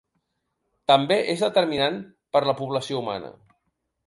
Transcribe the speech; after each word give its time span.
També 0.91 1.17
és 1.33 1.43
determinant 1.45 2.01
per 2.37 2.43
la 2.49 2.57
població 2.63 3.05
humana. 3.05 3.31